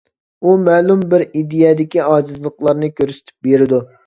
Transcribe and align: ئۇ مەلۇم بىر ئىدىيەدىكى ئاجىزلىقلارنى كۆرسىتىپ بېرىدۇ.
ئۇ 0.43 0.53
مەلۇم 0.61 1.03
بىر 1.11 1.23
ئىدىيەدىكى 1.27 2.01
ئاجىزلىقلارنى 2.07 2.91
كۆرسىتىپ 2.97 3.49
بېرىدۇ. 3.51 3.83